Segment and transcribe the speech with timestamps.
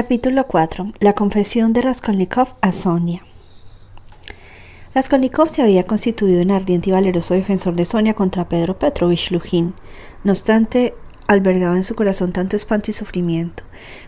[0.00, 0.92] Capítulo 4.
[1.00, 3.24] La confesión de Raskolnikov a Sonia.
[4.94, 9.74] Raskolnikov se había constituido en ardiente y valeroso defensor de Sonia contra Pedro Petrovich Lujin.
[10.22, 10.94] No obstante,
[11.26, 13.64] albergaba en su corazón tanto espanto y sufrimiento,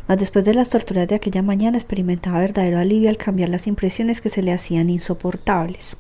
[0.06, 4.20] mas después de las torturas de aquella mañana experimentaba verdadero alivio al cambiar las impresiones
[4.20, 5.96] que se le hacían insoportables,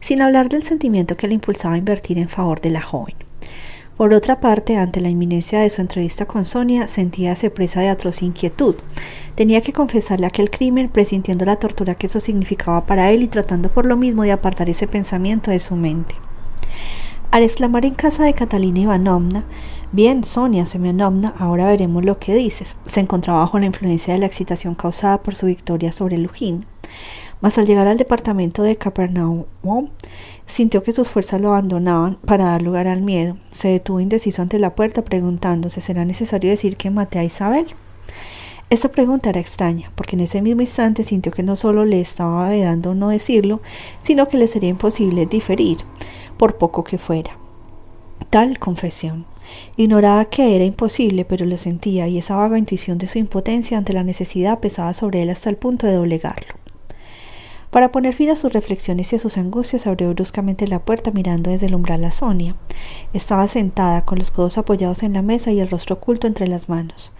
[0.00, 3.16] sin hablar del sentimiento que le impulsaba a invertir en favor de la joven.
[4.00, 8.22] Por otra parte, ante la inminencia de su entrevista con Sonia, sentíase presa de atroz
[8.22, 8.76] inquietud.
[9.34, 13.68] Tenía que confesarle aquel crimen, presintiendo la tortura que eso significaba para él y tratando
[13.68, 16.14] por lo mismo de apartar ese pensamiento de su mente.
[17.30, 19.44] Al exclamar en casa de Catalina Ivanovna,
[19.92, 22.78] Bien, Sonia Semyonovna, ahora veremos lo que dices.
[22.86, 26.64] Se encontraba bajo la influencia de la excitación causada por su victoria sobre Lujín.
[27.42, 29.44] Mas al llegar al departamento de Capernaum,
[30.50, 33.36] sintió que sus fuerzas lo abandonaban para dar lugar al miedo.
[33.50, 37.66] Se detuvo indeciso ante la puerta preguntándose ¿será necesario decir que maté a Isabel?
[38.70, 42.48] Esta pregunta era extraña, porque en ese mismo instante sintió que no solo le estaba
[42.48, 43.60] vedando no decirlo,
[44.00, 45.78] sino que le sería imposible diferir,
[46.36, 47.36] por poco que fuera.
[48.30, 49.26] Tal confesión.
[49.76, 53.92] Ignoraba que era imposible, pero lo sentía, y esa vaga intuición de su impotencia ante
[53.92, 56.54] la necesidad pesaba sobre él hasta el punto de doblegarlo.
[57.70, 61.50] Para poner fin a sus reflexiones y a sus angustias, abrió bruscamente la puerta mirando
[61.50, 62.56] desde el umbral a Sonia.
[63.12, 66.68] Estaba sentada, con los codos apoyados en la mesa y el rostro oculto entre las
[66.68, 67.12] manos.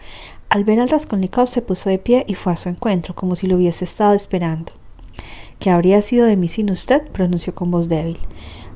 [0.48, 3.46] Al ver al Raskolnikov se puso de pie y fue a su encuentro, como si
[3.46, 4.72] lo hubiese estado esperando.
[5.60, 7.06] ¿Qué habría sido de mí sin usted?
[7.12, 8.18] pronunció con voz débil,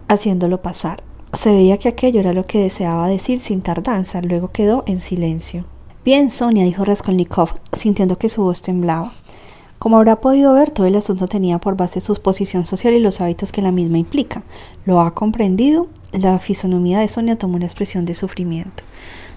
[0.07, 1.03] haciéndolo pasar.
[1.33, 5.65] Se veía que aquello era lo que deseaba decir sin tardanza, luego quedó en silencio.
[6.05, 9.11] Bien, Sonia, dijo Raskolnikov, sintiendo que su voz temblaba.
[9.85, 13.21] Como habrá podido ver, todo el asunto tenía por base su posición social y los
[13.21, 14.43] hábitos que la misma implica.
[14.87, 15.89] ¿Lo ha comprendido?
[16.11, 18.83] La fisonomía de Sonia tomó una expresión de sufrimiento.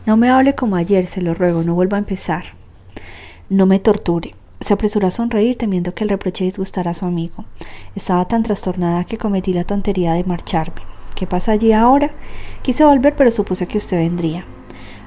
[0.05, 2.45] No me hable como ayer, se lo ruego, no vuelva a empezar.
[3.49, 4.35] No me torture.
[4.61, 7.43] Se apresuró a sonreír temiendo que el reproche disgustara a su amigo.
[7.93, 10.81] Estaba tan trastornada que cometí la tontería de marcharme.
[11.13, 12.11] ¿Qué pasa allí ahora?
[12.61, 14.45] Quise volver, pero supuse que usted vendría.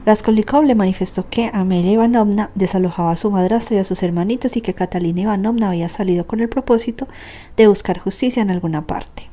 [0.07, 4.63] Raskolnikov le manifestó que Amelia Ivanovna desalojaba a su madrastra y a sus hermanitos y
[4.63, 7.07] que Catalina Ivanovna había salido con el propósito
[7.57, 9.29] de buscar justicia en alguna parte.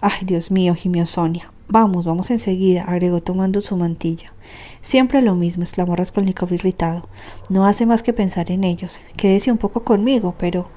[0.00, 1.52] Ay, Dios mío, gimió Sonia.
[1.68, 4.32] Vamos, vamos enseguida, agregó tomando su mantilla.
[4.80, 7.06] Siempre lo mismo, exclamó Raskolnikov irritado.
[7.50, 9.00] No hace más que pensar en ellos.
[9.16, 10.70] Quédese un poco conmigo, pero.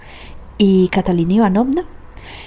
[0.57, 1.85] ¿Y Catalina Ivanovna?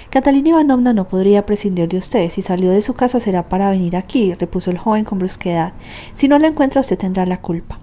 [0.09, 2.29] Catalina Ivanovna no podría prescindir de usted.
[2.29, 5.73] Si salió de su casa será para venir aquí, repuso el joven con brusquedad.
[6.13, 7.79] Si no la encuentra, usted tendrá la culpa.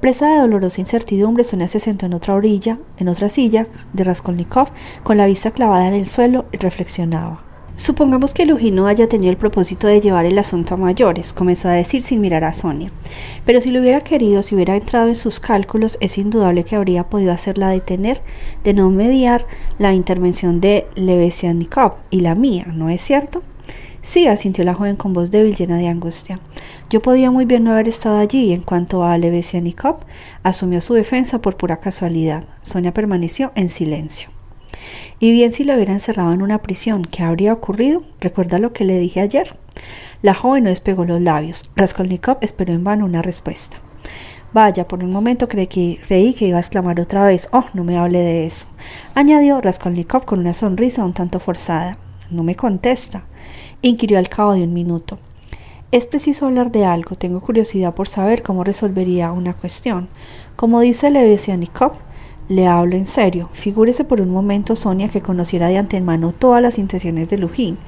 [0.00, 4.68] Presa de dolorosa incertidumbre, Sonia se sentó en otra orilla, en otra silla de Raskolnikov,
[5.02, 7.53] con la vista clavada en el suelo y reflexionaba.
[7.76, 11.72] Supongamos que Lujino haya tenido el propósito de llevar el asunto a mayores, comenzó a
[11.72, 12.92] decir sin mirar a Sonia.
[13.44, 17.10] Pero si lo hubiera querido, si hubiera entrado en sus cálculos, es indudable que habría
[17.10, 18.22] podido hacerla detener,
[18.62, 19.46] de no mediar
[19.78, 23.42] la intervención de Levesianikov y la mía, ¿no es cierto?
[24.02, 26.38] Sí, asintió la joven con voz débil llena de angustia.
[26.90, 29.96] Yo podía muy bien no haber estado allí en cuanto a Levesianikov,
[30.44, 32.44] asumió su defensa por pura casualidad.
[32.62, 34.33] Sonia permaneció en silencio.
[35.18, 38.02] Y bien si lo hubiera encerrado en una prisión, ¿qué habría ocurrido?
[38.20, 39.56] ¿Recuerda lo que le dije ayer?
[40.22, 41.70] La joven no despegó los labios.
[41.76, 43.78] Raskolnikov esperó en vano una respuesta.
[44.52, 47.48] Vaya, por un momento creí que, creí que iba a exclamar otra vez.
[47.52, 48.68] Oh, no me hable de eso.
[49.14, 51.98] Añadió Raskolnikov con una sonrisa un tanto forzada.
[52.30, 53.24] No me contesta.
[53.82, 55.18] Inquirió al cabo de un minuto.
[55.90, 57.16] Es preciso hablar de algo.
[57.16, 60.08] Tengo curiosidad por saber cómo resolvería una cuestión.
[60.56, 61.92] Como dice Levesianikov,
[62.48, 63.48] le hablo en serio.
[63.52, 67.78] Figúrese por un momento, Sonia, que conociera de antemano todas las intenciones de Lujín,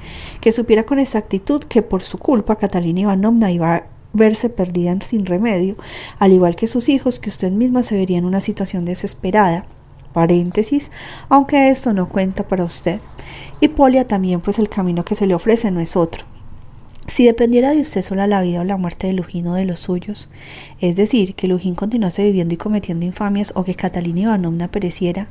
[0.41, 5.25] que supiera con exactitud que por su culpa Catalina Ivanovna iba a verse perdida sin
[5.25, 5.75] remedio,
[6.19, 9.65] al igual que sus hijos, que usted misma se vería en una situación desesperada.
[10.13, 10.89] Paréntesis,
[11.29, 12.99] aunque esto no cuenta para usted.
[13.59, 16.36] Y Polia también, pues el camino que se le ofrece no es otro.
[17.07, 19.79] Si dependiera de usted sola la vida o la muerte de Lujín o de los
[19.79, 20.29] suyos,
[20.81, 25.27] es decir, que Lujín continuase viviendo y cometiendo infamias o que Catalina Ivanovna pereciera,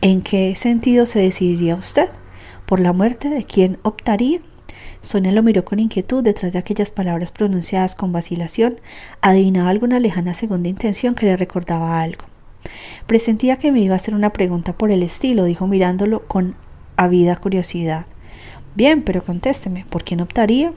[0.00, 2.08] ¿en qué sentido se decidiría usted?
[2.66, 4.40] ¿Por la muerte de quién optaría?
[5.00, 8.80] Sonia lo miró con inquietud detrás de aquellas palabras pronunciadas con vacilación,
[9.20, 12.24] adivinaba alguna lejana segunda intención que le recordaba algo.
[13.06, 16.56] Presentía que me iba a hacer una pregunta por el estilo, dijo mirándolo con
[16.96, 18.06] avida curiosidad.
[18.74, 20.72] Bien, pero contésteme, ¿por quién optaría?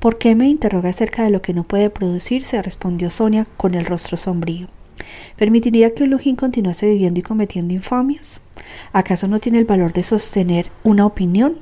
[0.00, 2.62] ¿Por qué me interroga acerca de lo que no puede producirse?
[2.62, 4.66] respondió Sonia con el rostro sombrío.
[5.36, 8.40] ¿Permitiría que Lujín continuase viviendo y cometiendo infamias?
[8.94, 11.58] ¿Acaso no tiene el valor de sostener una opinión?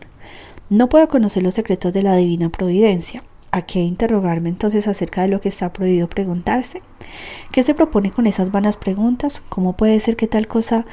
[0.71, 3.25] No puedo conocer los secretos de la divina providencia.
[3.51, 6.81] ¿A qué interrogarme entonces acerca de lo que está prohibido preguntarse?
[7.51, 9.41] ¿Qué se propone con esas vanas preguntas?
[9.41, 10.87] ¿Cómo puede ser que tal cosa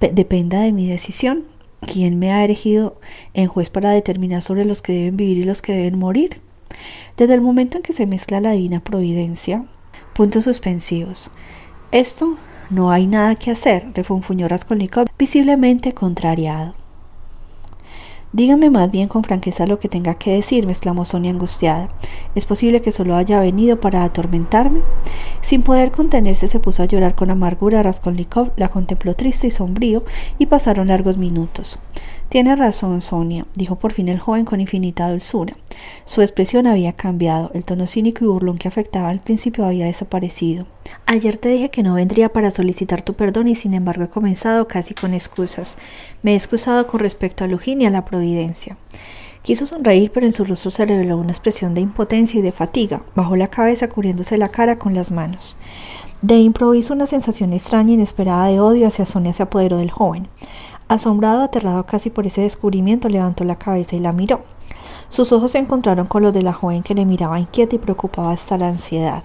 [0.00, 1.44] dependa de mi decisión?
[1.80, 2.98] ¿Quién me ha erigido
[3.34, 6.40] en juez para determinar sobre los que deben vivir y los que deben morir?
[7.16, 9.64] Desde el momento en que se mezcla la divina providencia,
[10.14, 11.30] puntos suspensivos.
[11.92, 12.36] Esto
[12.70, 16.74] no hay nada que hacer, refunfuñó Raskolnikov, visiblemente contrariado.
[18.32, 21.88] Dígame más bien con franqueza lo que tenga que decirme, exclamó Sonia angustiada.
[22.34, 24.80] ¿Es posible que solo haya venido para atormentarme?
[25.40, 27.82] Sin poder contenerse se puso a llorar con amargura.
[27.82, 30.04] Raskolnikov la contempló triste y sombrío
[30.38, 31.78] y pasaron largos minutos.
[32.28, 35.54] Tiene razón, Sonia, dijo por fin el joven con infinita dulzura.
[36.04, 40.66] Su expresión había cambiado, el tono cínico y burlón que afectaba al principio había desaparecido.
[41.06, 44.66] Ayer te dije que no vendría para solicitar tu perdón y sin embargo he comenzado
[44.66, 45.78] casi con excusas.
[46.22, 48.76] Me he excusado con respecto a Lujín y a la Providencia.
[49.42, 53.02] Quiso sonreír, pero en su rostro se reveló una expresión de impotencia y de fatiga.
[53.14, 55.56] Bajó la cabeza cubriéndose la cara con las manos.
[56.20, 60.28] De improviso una sensación extraña e inesperada de odio hacia Sonia se apoderó del joven.
[60.88, 64.44] Asombrado, aterrado casi por ese descubrimiento, levantó la cabeza y la miró.
[65.08, 68.32] Sus ojos se encontraron con los de la joven que le miraba inquieta y preocupada
[68.32, 69.24] hasta la ansiedad,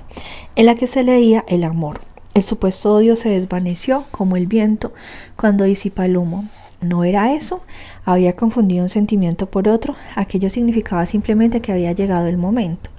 [0.55, 2.01] en la que se leía el amor.
[2.33, 4.93] El supuesto odio se desvaneció como el viento
[5.35, 6.45] cuando disipa el humo.
[6.81, 7.61] ¿No era eso?
[8.05, 9.95] Había confundido un sentimiento por otro.
[10.15, 12.89] Aquello significaba simplemente que había llegado el momento.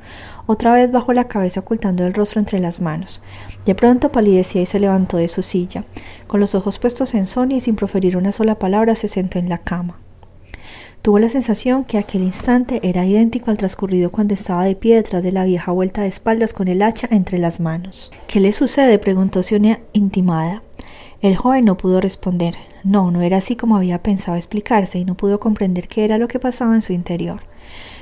[0.47, 3.23] Otra vez bajó la cabeza ocultando el rostro entre las manos.
[3.67, 5.85] De pronto palidecía y se levantó de su silla.
[6.29, 9.49] Con los ojos puestos en Sonia y sin proferir una sola palabra se sentó en
[9.49, 9.99] la cama.
[11.03, 15.25] Tuvo la sensación que aquel instante era idéntico al transcurrido cuando estaba de pie detrás
[15.25, 18.13] de la vieja vuelta de espaldas con el hacha entre las manos.
[18.29, 19.01] ¿Qué le sucede?
[19.01, 20.63] preguntó Sonia intimada.
[21.23, 22.57] El joven no pudo responder.
[22.83, 26.27] No, no era así como había pensado explicarse y no pudo comprender qué era lo
[26.27, 27.43] que pasaba en su interior.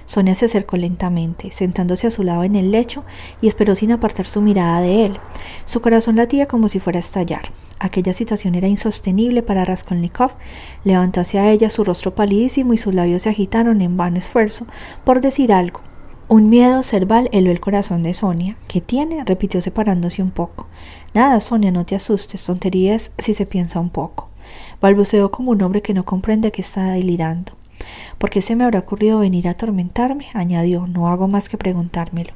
[0.06, 3.04] Sonia se acercó lentamente, sentándose a su lado en el lecho,
[3.42, 5.18] y esperó sin apartar su mirada de él.
[5.66, 7.52] Su corazón latía como si fuera a estallar.
[7.78, 10.30] Aquella situación era insostenible para Raskolnikov.
[10.84, 14.66] Levantó hacia ella su rostro palidísimo y sus labios se agitaron en vano esfuerzo
[15.04, 15.82] por decir algo.
[16.32, 18.56] Un miedo cerval heló el corazón de Sonia.
[18.68, 19.24] ¿Qué tiene?
[19.24, 20.68] repitió separándose un poco.
[21.12, 22.44] Nada, Sonia, no te asustes.
[22.44, 24.28] Tonterías si se piensa un poco.
[24.80, 27.52] Balbuceó como un hombre que no comprende que está delirando.
[28.18, 30.26] ¿Por qué se me habrá ocurrido venir a atormentarme?
[30.34, 32.32] añadió, no hago más que preguntármelo.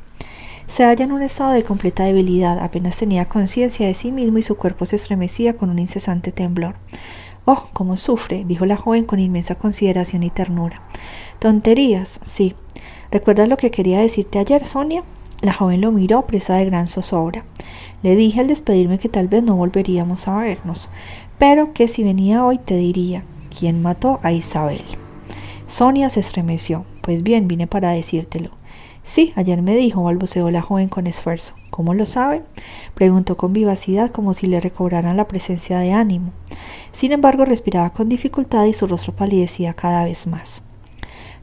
[0.66, 4.42] Se halla en un estado de completa debilidad, apenas tenía conciencia de sí mismo y
[4.42, 6.76] su cuerpo se estremecía con un incesante temblor.
[7.44, 10.80] Oh, cómo sufre, dijo la joven con inmensa consideración y ternura.
[11.38, 12.54] Tonterías, sí.
[13.10, 15.04] ¿Recuerdas lo que quería decirte ayer, Sonia?
[15.40, 17.44] La joven lo miró, presa de gran zozobra.
[18.02, 20.88] Le dije al despedirme que tal vez no volveríamos a vernos,
[21.38, 23.24] pero que si venía hoy te diría
[23.58, 24.82] quién mató a Isabel.
[25.66, 26.84] Sonia se estremeció.
[27.00, 28.50] Pues bien, vine para decírtelo.
[29.02, 31.54] Sí, ayer me dijo, balbuceó la joven con esfuerzo.
[31.70, 32.42] ¿Cómo lo sabe?
[32.94, 36.32] preguntó con vivacidad como si le recobraran la presencia de ánimo.
[36.92, 40.66] Sin embargo, respiraba con dificultad y su rostro palidecía cada vez más.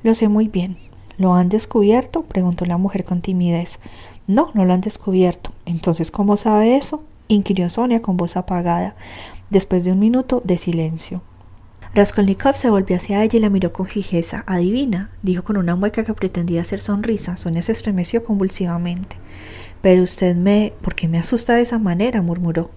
[0.02, 0.78] Lo sé muy bien.
[1.18, 2.24] ¿Lo han descubierto?
[2.24, 3.80] preguntó la mujer con timidez.
[4.28, 5.52] No, no lo han descubierto.
[5.66, 7.04] Entonces, ¿cómo sabe eso?
[7.28, 8.96] inquirió Sonia con voz apagada,
[9.50, 11.22] después de un minuto de silencio.
[11.94, 14.46] Raskolnikov se volvió hacia ella y la miró con fijeza.
[14.48, 17.36] Adivina, dijo con una mueca que pretendía hacer sonrisa.
[17.36, 19.18] Sonia se estremeció convulsivamente.
[19.82, 20.74] Pero usted me.
[20.82, 22.22] ¿Por qué me asusta de esa manera?
[22.22, 22.72] murmuró.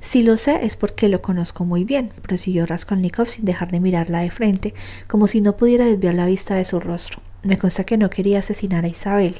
[0.00, 4.20] Si lo sé es porque lo conozco muy bien, prosiguió Raskolnikov sin dejar de mirarla
[4.20, 4.72] de frente,
[5.08, 7.20] como si no pudiera desviar la vista de su rostro.
[7.42, 9.36] Me consta que no quería asesinar a Isabel.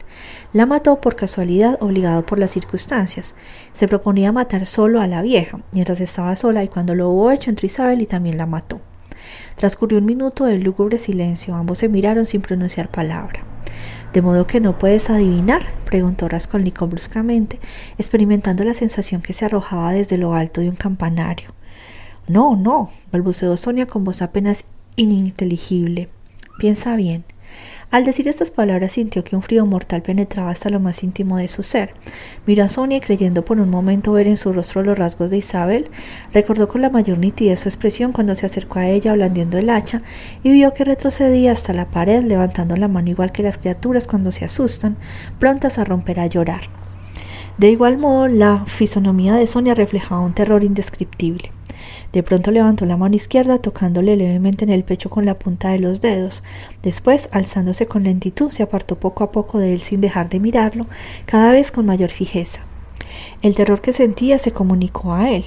[0.53, 3.35] La mató por casualidad, obligado por las circunstancias.
[3.73, 7.51] Se proponía matar solo a la vieja, mientras estaba sola, y cuando lo hubo hecho
[7.51, 8.81] entró Isabel y también la mató.
[9.57, 11.55] Transcurrió un minuto de lúgubre silencio.
[11.55, 13.41] Ambos se miraron sin pronunciar palabra.
[14.13, 15.63] ¿De modo que no puedes adivinar?
[15.85, 17.59] preguntó Raskolnikov bruscamente,
[17.99, 21.53] experimentando la sensación que se arrojaba desde lo alto de un campanario.
[22.27, 24.65] No, no, balbuceó Sonia con voz apenas
[24.97, 26.09] ininteligible.
[26.59, 27.25] Piensa bien.
[27.91, 31.49] Al decir estas palabras sintió que un frío mortal penetraba hasta lo más íntimo de
[31.49, 31.95] su ser.
[32.47, 35.89] Miró a Sonia creyendo por un momento ver en su rostro los rasgos de Isabel,
[36.35, 40.03] recordó con la mayor nitidez su expresión cuando se acercó a ella blandiendo el hacha
[40.43, 44.33] y vio que retrocedía hasta la pared levantando la mano igual que las criaturas cuando
[44.33, 44.99] se asustan,
[45.39, 46.69] prontas a romper a llorar.
[47.57, 51.53] De igual modo, la fisonomía de Sonia reflejaba un terror indescriptible.
[52.19, 55.79] De pronto levantó la mano izquierda tocándole levemente en el pecho con la punta de
[55.79, 56.43] los dedos.
[56.83, 60.89] Después, alzándose con lentitud, se apartó poco a poco de él sin dejar de mirarlo,
[61.27, 62.63] cada vez con mayor fijeza.
[63.41, 65.45] El terror que sentía se comunicó a él.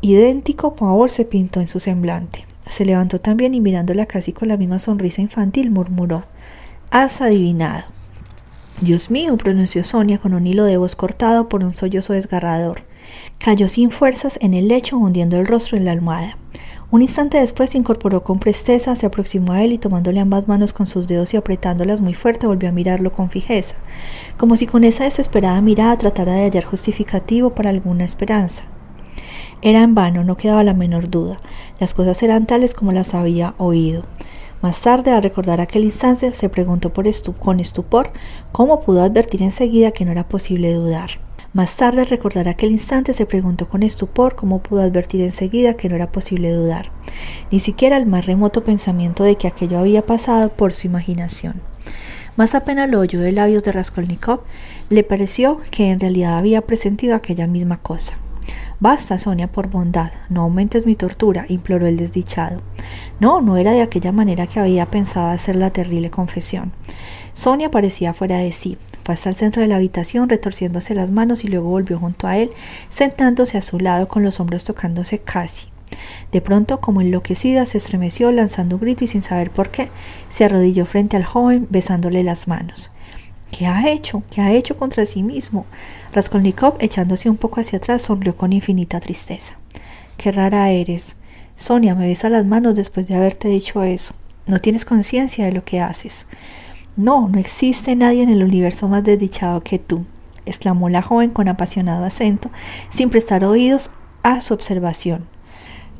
[0.00, 2.44] Idéntico pavor se pintó en su semblante.
[2.70, 6.22] Se levantó también y mirándola casi con la misma sonrisa infantil murmuró
[6.92, 7.82] Has adivinado.
[8.80, 12.82] Dios mío, pronunció Sonia con un hilo de voz cortado por un sollozo desgarrador.
[13.38, 16.36] Cayó sin fuerzas en el lecho, hundiendo el rostro en la almohada.
[16.90, 20.72] Un instante después se incorporó con presteza, se aproximó a él y tomándole ambas manos
[20.72, 23.76] con sus dedos y apretándolas muy fuerte volvió a mirarlo con fijeza,
[24.38, 28.64] como si con esa desesperada mirada tratara de hallar justificativo para alguna esperanza.
[29.60, 31.40] Era en vano, no quedaba la menor duda.
[31.80, 34.04] Las cosas eran tales como las había oído.
[34.62, 37.06] Más tarde, al recordar aquel instante, se preguntó por
[37.40, 38.12] con estupor
[38.52, 41.23] cómo pudo advertir enseguida que no era posible dudar.
[41.54, 45.94] Más tarde, recordar aquel instante, se preguntó con estupor cómo pudo advertir enseguida que no
[45.94, 46.90] era posible dudar,
[47.52, 51.62] ni siquiera el más remoto pensamiento de que aquello había pasado por su imaginación.
[52.36, 54.40] Más apenas lo oyó de labios de Raskolnikov,
[54.90, 58.18] le pareció que en realidad había presentido aquella misma cosa.
[58.80, 62.60] Basta, Sonia, por bondad, no aumentes mi tortura, imploró el desdichado.
[63.20, 66.72] No, no era de aquella manera que había pensado hacer la terrible confesión.
[67.34, 68.76] Sonia parecía fuera de sí.
[69.04, 72.38] Fue hasta el centro de la habitación retorciéndose las manos y luego volvió junto a
[72.38, 72.50] él,
[72.90, 75.68] sentándose a su lado con los hombros tocándose casi.
[76.32, 79.90] De pronto, como enloquecida, se estremeció lanzando un grito y sin saber por qué,
[80.30, 82.90] se arrodilló frente al joven besándole las manos.
[83.56, 84.24] ¿Qué ha hecho?
[84.32, 85.64] ¿Qué ha hecho contra sí mismo?
[86.12, 89.54] Raskolnikov, echándose un poco hacia atrás, sonrió con infinita tristeza.
[90.16, 91.14] Qué rara eres.
[91.54, 94.14] Sonia, me besa las manos después de haberte dicho eso.
[94.48, 96.26] No tienes conciencia de lo que haces.
[96.96, 100.04] No, no existe nadie en el universo más desdichado que tú,
[100.46, 102.50] exclamó la joven con apasionado acento,
[102.90, 103.92] sin prestar oídos
[104.24, 105.26] a su observación.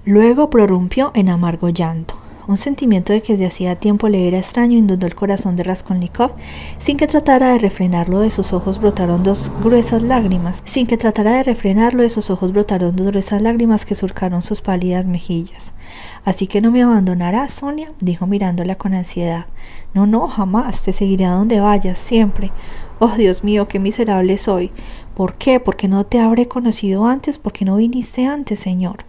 [0.04, 2.16] Luego prorrumpió en amargo llanto.
[2.46, 6.32] Un sentimiento de que desde hacía tiempo le era extraño inundó el corazón de Raskolnikov,
[6.78, 11.36] sin que tratara de refrenarlo de sus ojos brotaron dos gruesas lágrimas, sin que tratara
[11.36, 15.72] de refrenarlo de sus ojos brotaron dos gruesas lágrimas que surcaron sus pálidas mejillas.
[16.26, 19.46] Así que no me abandonarás, Sonia, dijo mirándola con ansiedad.
[19.94, 22.52] No, no, jamás, te seguiré a donde vayas, siempre.
[22.98, 24.70] Oh, Dios mío, qué miserable soy.
[25.14, 25.60] ¿Por qué?
[25.60, 29.04] Porque no te habré conocido antes, porque no viniste antes, Señor.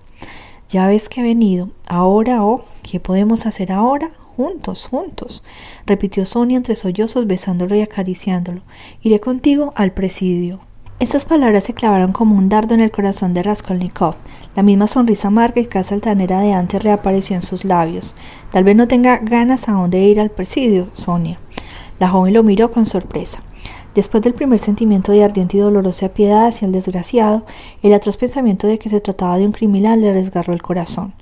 [0.70, 1.70] Ya ves que he venido.
[1.88, 4.12] Ahora, oh, ¿qué podemos hacer ahora?
[4.36, 5.44] Juntos, juntos,
[5.86, 8.62] repitió Sonia entre sollozos, besándolo y acariciándolo.
[9.02, 10.60] Iré contigo al presidio.
[11.00, 14.16] Estas palabras se clavaron como un dardo en el corazón de Raskolnikov.
[14.56, 18.16] La misma sonrisa amarga y casi altanera de antes reapareció en sus labios.
[18.52, 21.38] Tal vez no tenga ganas aún de ir al presidio, Sonia.
[22.00, 23.44] La joven lo miró con sorpresa.
[23.96, 27.46] Después del primer sentimiento de ardiente y dolorosa piedad hacia el desgraciado,
[27.82, 31.14] el atroz pensamiento de que se trataba de un criminal le desgarró el corazón.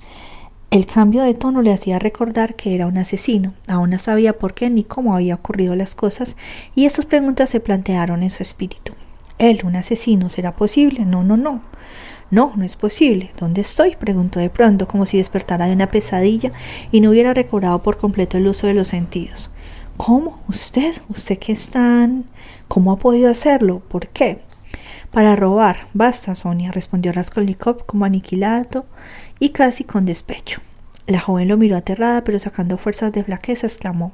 [0.71, 3.53] El cambio de tono le hacía recordar que era un asesino.
[3.67, 6.35] Aún no sabía por qué ni cómo había ocurrido las cosas,
[6.73, 8.93] y estas preguntas se plantearon en su espíritu.
[9.37, 11.05] ¿Él, un asesino, será posible?
[11.05, 11.61] No, no, no.
[12.31, 13.29] No, no es posible.
[13.39, 13.95] ¿Dónde estoy?
[13.97, 16.51] preguntó de pronto, como si despertara de una pesadilla
[16.91, 19.52] y no hubiera recobrado por completo el uso de los sentidos.
[19.97, 20.41] ¿Cómo?
[20.47, 20.95] ¿Usted?
[21.09, 22.25] ¿Usted qué es tan...
[22.67, 23.79] ¿Cómo ha podido hacerlo?
[23.79, 24.41] ¿Por qué?
[25.11, 25.87] Para robar.
[25.93, 28.85] Basta, Sonia, respondió Raskolnikov como aniquilado
[29.39, 30.61] y casi con despecho.
[31.05, 34.13] La joven lo miró aterrada, pero sacando fuerzas de flaqueza, exclamó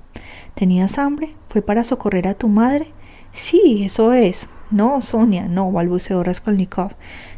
[0.56, 1.36] ¿Tenías hambre?
[1.48, 2.92] ¿Fue para socorrer a tu madre?
[3.32, 4.48] Sí, eso es.
[4.72, 6.92] No, Sonia, no, balbuceó Raskolnikov,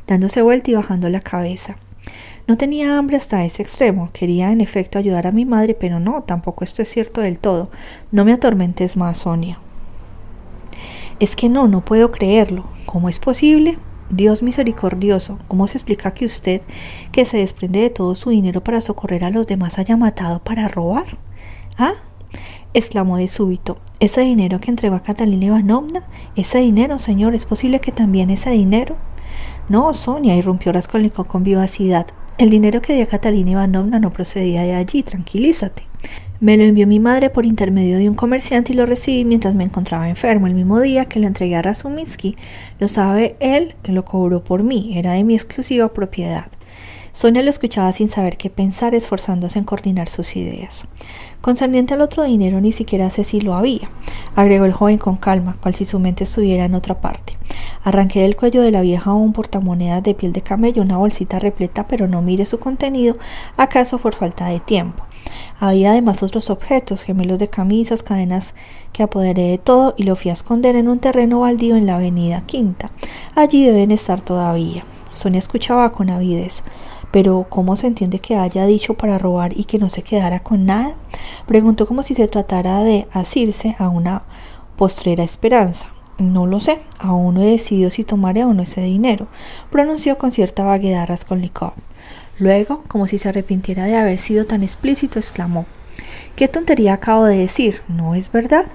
[0.07, 1.77] dándose vuelta y bajando la cabeza.
[2.51, 4.10] No tenía hambre hasta ese extremo.
[4.12, 7.70] Quería en efecto ayudar a mi madre, pero no, tampoco esto es cierto del todo.
[8.12, 9.58] No me atormentes más, Sonia.
[11.22, 12.65] Es que no, no puedo creerlo.
[12.86, 13.79] ¿Cómo es posible?
[14.10, 16.60] Dios misericordioso, ¿cómo se explica que usted,
[17.13, 20.67] que se desprende de todo su dinero para socorrer a los demás, haya matado para
[20.67, 21.05] robar?
[21.77, 21.93] ¿Ah?
[22.74, 23.77] exclamó de súbito.
[24.01, 26.03] ¿Ese dinero que entregó a Catalina Ivanovna?
[26.36, 27.34] ¿Ese dinero, señor?
[27.34, 28.98] ¿Es posible que también ese dinero?
[29.70, 32.08] No, Sonia, irrumpió Raskolnikov con vivacidad.
[32.38, 35.84] El dinero que dio Catalina Ivanovna no procedía de allí, tranquilízate.
[36.40, 39.64] Me lo envió mi madre por intermedio de un comerciante y lo recibí mientras me
[39.64, 42.36] encontraba enfermo, el mismo día que lo entregué a Razuminsky.
[42.80, 46.48] Lo sabe él, que lo cobró por mí, era de mi exclusiva propiedad.
[47.13, 50.88] Sonia lo escuchaba sin saber qué pensar, esforzándose en coordinar sus ideas.
[51.41, 53.89] Concerniente al otro dinero, ni siquiera sé si lo había,
[54.36, 57.38] agregó el joven con calma, cual si su mente estuviera en otra parte.
[57.84, 61.88] Arranqué del cuello de la vieja un portamonedas de piel de camello, una bolsita repleta,
[61.88, 63.18] pero no mire su contenido,
[63.58, 65.03] acaso por falta de tiempo.
[65.60, 68.56] Había además otros objetos, gemelos de camisas, cadenas
[68.94, 71.96] que apoderé de todo y lo fui a esconder en un terreno baldío en la
[71.96, 72.91] avenida Quinta.
[73.36, 74.86] Allí deben estar todavía.
[75.13, 76.63] Sonia escuchaba con avidez.
[77.12, 80.65] Pero ¿cómo se entiende que haya dicho para robar y que no se quedara con
[80.65, 80.96] nada?
[81.46, 84.24] Preguntó como si se tratara de asirse a una
[84.77, 85.88] postrera esperanza.
[86.18, 89.27] No lo sé, aún no he decidido si tomaré o no ese dinero,
[89.72, 91.74] pronunció con cierta vaguedad Raskolnikov.
[92.39, 95.65] Luego, como si se arrepintiera de haber sido tan explícito, exclamó
[96.36, 97.82] ¿Qué tontería acabo de decir?
[97.88, 98.65] ¿No es verdad?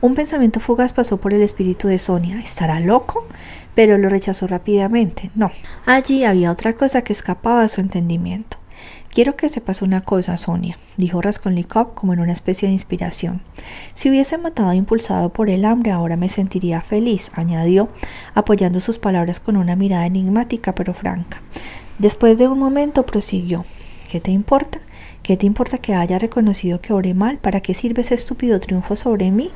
[0.00, 2.38] Un pensamiento fugaz pasó por el espíritu de Sonia.
[2.38, 3.26] ¿Estará loco?
[3.74, 5.30] Pero lo rechazó rápidamente.
[5.34, 5.50] No.
[5.86, 8.58] Allí había otra cosa que escapaba a su entendimiento.
[9.10, 13.40] Quiero que sepas una cosa, Sonia, dijo Raskolnikov como en una especie de inspiración.
[13.94, 17.88] Si hubiese matado impulsado por el hambre, ahora me sentiría feliz, añadió,
[18.34, 21.40] apoyando sus palabras con una mirada enigmática pero franca.
[21.98, 23.64] Después de un momento prosiguió.
[24.08, 24.78] ¿Qué te importa?
[25.28, 27.36] ¿Qué te importa que haya reconocido que oré mal?
[27.36, 29.50] ¿Para qué sirve ese estúpido triunfo sobre mí?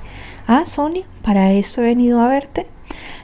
[0.46, 2.66] Ah, Sonia, ¿para esto he venido a verte?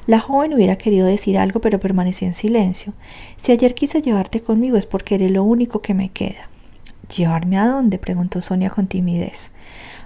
[0.07, 2.95] La joven hubiera querido decir algo, pero permaneció en silencio.
[3.37, 6.49] Si ayer quise llevarte conmigo es porque eres lo único que me queda.
[7.15, 7.99] ¿Llevarme a dónde?
[7.99, 9.51] preguntó Sonia con timidez.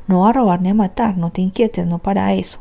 [0.08, 2.58] No a robar ni a matar, no te inquietes, no para eso,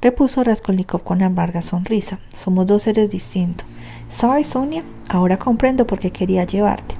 [0.00, 2.20] repuso Raskolnikov con amarga sonrisa.
[2.36, 3.66] Somos dos seres distintos.
[4.08, 4.84] ¿Sabes, Sonia?
[5.08, 6.94] Ahora comprendo por qué quería llevarte.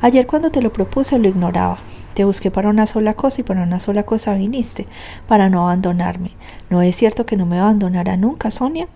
[0.00, 1.78] Ayer cuando te lo propuse lo ignoraba.
[2.14, 4.86] Te busqué para una sola cosa y para una sola cosa viniste,
[5.26, 6.32] para no abandonarme.
[6.70, 8.88] ¿No es cierto que no me abandonará nunca, Sonia?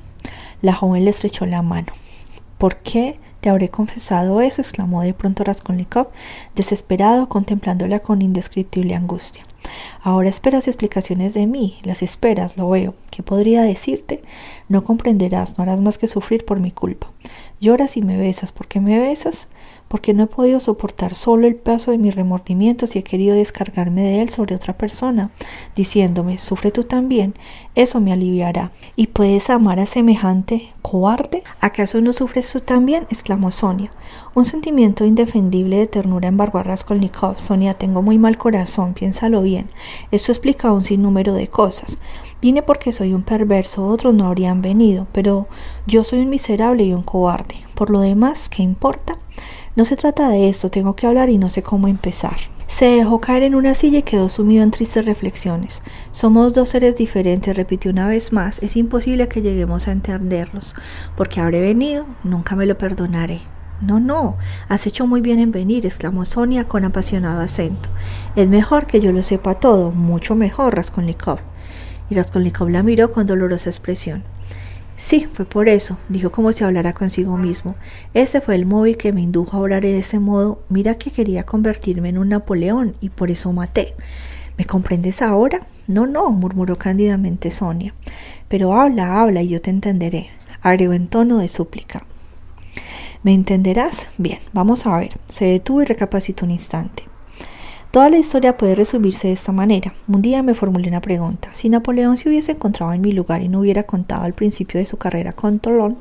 [0.60, 1.92] La joven le estrechó la mano.
[2.58, 4.60] ¿Por qué te habré confesado eso?
[4.60, 6.08] exclamó de pronto Raskolnikov,
[6.54, 9.44] desesperado, contemplándola con indescriptible angustia.
[10.02, 12.94] Ahora esperas explicaciones de mí, las esperas, lo veo.
[13.10, 14.22] ¿Qué podría decirte?
[14.68, 17.10] No comprenderás, no harás más que sufrir por mi culpa.
[17.62, 18.50] Lloras y me besas.
[18.50, 19.46] ¿Por qué me besas?
[19.86, 24.02] Porque no he podido soportar solo el paso de mis remordimientos y he querido descargarme
[24.02, 25.30] de él sobre otra persona,
[25.76, 27.34] diciéndome, sufre tú también,
[27.76, 28.72] eso me aliviará.
[28.96, 31.44] ¿Y puedes amar a semejante cobarde?
[31.60, 33.06] ¿Acaso no sufres tú también?
[33.10, 33.92] exclamó Sonia.
[34.34, 37.38] Un sentimiento indefendible de ternura embargó a Raskolnikov.
[37.38, 39.68] Sonia, tengo muy mal corazón, piénsalo bien.
[40.10, 41.98] Esto explica un sinnúmero de cosas.
[42.42, 45.46] Vine porque soy un perverso, otros no habrían venido, pero
[45.86, 47.54] yo soy un miserable y un cobarde.
[47.76, 49.16] Por lo demás, ¿qué importa?
[49.76, 52.34] No se trata de esto, tengo que hablar y no sé cómo empezar.
[52.66, 55.84] Se dejó caer en una silla y quedó sumido en tristes reflexiones.
[56.10, 58.60] Somos dos seres diferentes, repitió una vez más.
[58.60, 60.74] Es imposible que lleguemos a entenderlos.
[61.16, 63.42] Porque habré venido, nunca me lo perdonaré.
[63.80, 64.36] No, no,
[64.68, 67.88] has hecho muy bien en venir, exclamó Sonia con apasionado acento.
[68.34, 71.51] Es mejor que yo lo sepa todo, mucho mejor, Raskolnikov
[72.12, 74.22] Raskolnikov la miró con dolorosa expresión.
[74.96, 77.74] Sí, fue por eso, dijo como si hablara consigo mismo.
[78.14, 80.62] Ese fue el móvil que me indujo a orar de ese modo.
[80.68, 83.94] Mira que quería convertirme en un Napoleón y por eso maté.
[84.56, 85.66] ¿Me comprendes ahora?
[85.88, 87.94] No, no, murmuró cándidamente Sonia.
[88.48, 92.04] Pero habla, habla y yo te entenderé, agregó en tono de súplica.
[93.22, 94.06] ¿Me entenderás?
[94.18, 95.18] Bien, vamos a ver.
[95.26, 97.11] Se detuvo y recapacitó un instante.
[97.92, 99.92] Toda la historia puede resumirse de esta manera.
[100.08, 101.50] Un día me formulé una pregunta.
[101.52, 104.86] Si Napoleón se hubiese encontrado en mi lugar y no hubiera contado al principio de
[104.86, 105.98] su carrera con Tolón,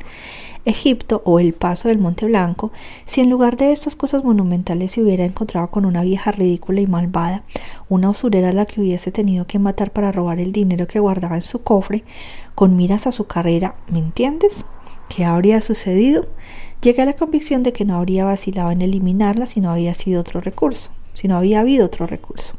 [0.64, 2.72] Egipto o el paso del Monte Blanco,
[3.08, 6.88] si en lugar de estas cosas monumentales se hubiera encontrado con una vieja ridícula y
[6.88, 7.44] malvada,
[7.90, 11.36] una usurera a la que hubiese tenido que matar para robar el dinero que guardaba
[11.36, 12.06] en su cofre,
[12.56, 14.66] con miras a su carrera, ¿me entiendes?
[15.10, 16.26] ¿Qué habría sucedido?
[16.82, 20.22] Llegué a la convicción de que no habría vacilado en eliminarla si no había sido
[20.22, 22.56] otro recurso si no había habido otro recurso.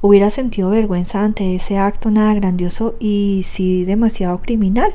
[0.00, 4.92] Hubiera sentido vergüenza ante ese acto nada grandioso y sí demasiado criminal.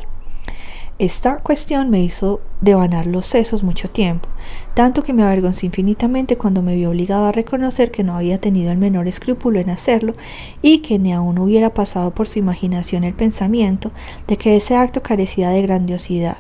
[1.00, 4.30] Esta cuestión me hizo devanar los sesos mucho tiempo,
[4.74, 8.72] tanto que me avergoncé infinitamente cuando me vi obligado a reconocer que no había tenido
[8.72, 10.16] el menor escrúpulo en hacerlo
[10.64, 13.92] y que ni aún hubiera pasado por su imaginación el pensamiento
[14.28, 16.38] de que ese acto carecía de grandiosidad.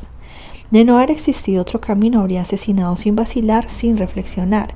[0.71, 4.73] De no haber existido otro camino habría asesinado sin vacilar, sin reflexionar,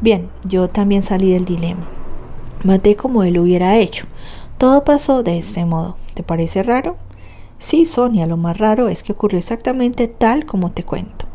[0.00, 1.86] Bien, yo también salí del dilema.
[2.62, 4.06] Maté como él hubiera hecho.
[4.58, 5.96] Todo pasó de este modo.
[6.14, 6.96] ¿Te parece raro?
[7.58, 11.26] Sí, Sonia, lo más raro es que ocurrió exactamente tal como te cuento.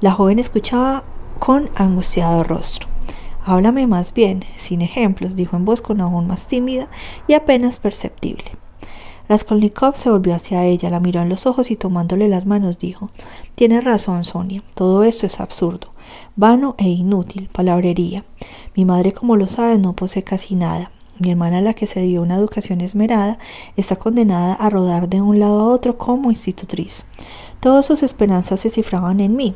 [0.00, 1.04] La joven escuchaba
[1.38, 2.88] con angustiado rostro.
[3.44, 6.88] Háblame más bien, sin ejemplos, dijo en voz con aún más tímida
[7.26, 8.44] y apenas perceptible.
[9.32, 13.08] Raskolnikov se volvió hacia ella, la miró en los ojos y tomándole las manos dijo
[13.54, 15.88] Tienes razón, Sonia, todo esto es absurdo,
[16.36, 18.26] vano e inútil, palabrería.
[18.76, 20.90] Mi madre, como lo sabes, no posee casi nada.
[21.22, 23.38] Mi hermana, la que se dio una educación esmerada,
[23.76, 27.06] está condenada a rodar de un lado a otro como institutriz.
[27.60, 29.54] Todas sus esperanzas se cifraban en mí.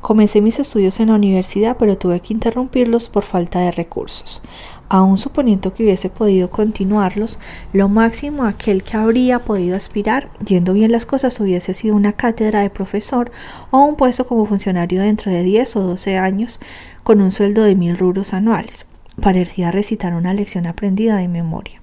[0.00, 4.42] Comencé mis estudios en la universidad, pero tuve que interrumpirlos por falta de recursos.
[4.88, 7.38] Aun suponiendo que hubiese podido continuarlos,
[7.72, 12.62] lo máximo aquel que habría podido aspirar, yendo bien las cosas, hubiese sido una cátedra
[12.62, 13.30] de profesor
[13.70, 16.58] o un puesto como funcionario dentro de 10 o 12 años,
[17.04, 18.88] con un sueldo de mil rubros anuales.
[19.20, 21.80] Parecía recitar una lección aprendida de memoria.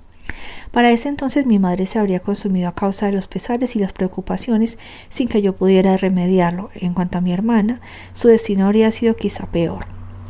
[0.71, 3.91] Para ese entonces mi madre se habría consumido a causa de los pesares y las
[3.91, 6.69] preocupaciones sin que yo pudiera remediarlo.
[6.73, 7.81] En cuanto a mi hermana,
[8.13, 9.85] su destino habría sido quizá peor.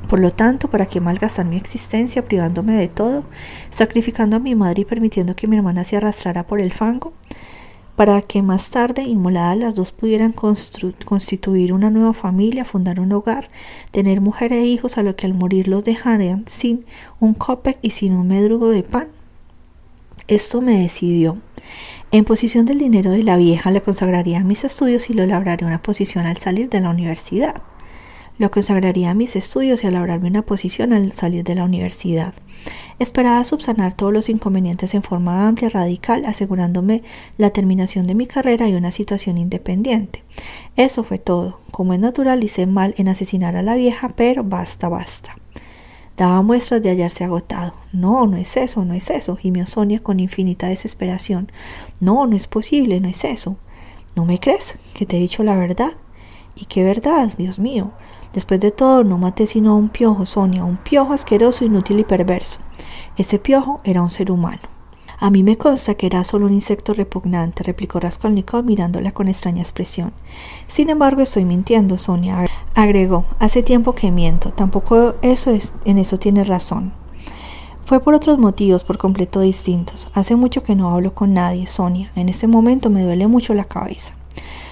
[0.10, 3.24] Por lo tanto, ¿para qué malgastar mi existencia privándome de todo,
[3.70, 7.14] sacrificando a mi madre y permitiendo que mi hermana se arrastrara por el fango?
[8.02, 13.52] Para que más tarde, inmoladas las dos, pudieran constituir una nueva familia, fundar un hogar,
[13.92, 16.84] tener mujer e hijos, a lo que al morir los dejarían sin
[17.20, 19.10] un copec y sin un medrugo de pan.
[20.28, 21.38] Esto me decidió.
[22.12, 25.84] En posición del dinero de la vieja le consagraría mis estudios y lo labraría una
[25.84, 27.62] posición al salir de la universidad.
[28.42, 32.34] Lo consagraría a mis estudios y a labrarme una posición al salir de la universidad.
[32.98, 37.04] Esperaba subsanar todos los inconvenientes en forma amplia, radical, asegurándome
[37.38, 40.24] la terminación de mi carrera y una situación independiente.
[40.76, 41.60] Eso fue todo.
[41.70, 45.36] Como es natural, hice mal en asesinar a la vieja, pero basta, basta.
[46.18, 47.76] Daba muestras de hallarse agotado.
[47.94, 51.52] No, no es eso, no es eso, gimió Sonia con infinita desesperación.
[52.00, 53.58] No, no es posible, no es eso.
[54.16, 54.80] ¿No me crees?
[54.96, 55.92] Que te he dicho la verdad.
[56.56, 57.92] ¿Y qué verdad, Dios mío?
[58.34, 62.04] Después de todo, no maté sino a un piojo, Sonia, un piojo asqueroso, inútil y
[62.04, 62.60] perverso.
[63.18, 64.62] Ese piojo era un ser humano.
[65.20, 69.62] A mí me consta que era solo un insecto repugnante, replicó Raskolnikov mirándola con extraña
[69.62, 70.14] expresión.
[70.68, 73.26] Sin embargo, estoy mintiendo, Sonia, agregó.
[73.38, 74.50] Hace tiempo que miento.
[74.50, 76.94] Tampoco eso es, en eso tiene razón.
[77.86, 80.08] Fue por otros motivos por completo distintos.
[80.14, 82.12] Hace mucho que no hablo con nadie, Sonia.
[82.16, 84.16] En este momento me duele mucho la cabeza.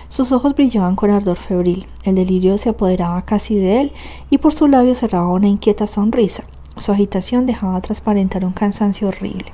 [0.09, 3.91] Sus ojos brillaban con ardor febril, el delirio se apoderaba casi de él
[4.31, 6.45] y por su labio cerraba una inquieta sonrisa.
[6.77, 9.51] Su agitación dejaba transparentar un cansancio horrible.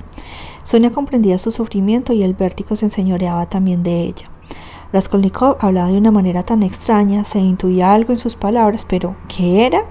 [0.62, 4.30] Sonia comprendía su sufrimiento y el vértigo se enseñoreaba también de ella.
[4.94, 9.66] Raskolnikov hablaba de una manera tan extraña, se intuía algo en sus palabras, pero ¿qué
[9.66, 9.84] era?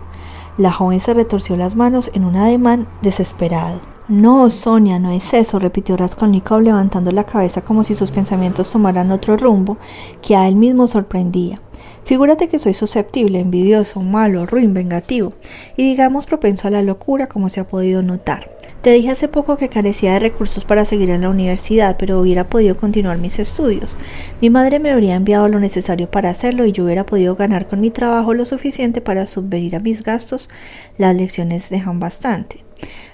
[0.57, 3.94] La joven se retorció las manos en un ademán desesperado.
[4.07, 9.11] No, Sonia, no es eso, repitió Raskolnikov levantando la cabeza como si sus pensamientos tomaran
[9.11, 9.77] otro rumbo
[10.21, 11.59] que a él mismo sorprendía.
[12.03, 15.33] Figúrate que soy susceptible, envidioso, malo, ruin, vengativo,
[15.75, 18.51] y digamos propenso a la locura, como se ha podido notar.
[18.83, 22.47] Te dije hace poco que carecía de recursos para seguir en la universidad, pero hubiera
[22.47, 23.97] podido continuar mis estudios.
[24.39, 27.81] Mi madre me habría enviado lo necesario para hacerlo y yo hubiera podido ganar con
[27.81, 30.51] mi trabajo lo suficiente para subvenir a mis gastos.
[30.99, 32.64] Las lecciones dejan bastante.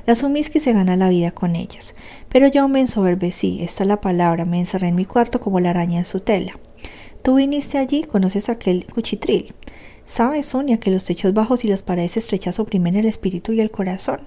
[0.05, 1.95] La Sumiski se gana la vida con ellas.
[2.29, 5.69] Pero yo me ensoberbecí, esta es la palabra, me encerré en mi cuarto como la
[5.69, 6.57] araña en su tela.
[7.21, 9.53] Tú viniste allí, conoces aquel cuchitril.
[10.05, 13.71] Sabes, Sonia, que los techos bajos y las paredes estrechas oprimen el espíritu y el
[13.71, 14.21] corazón.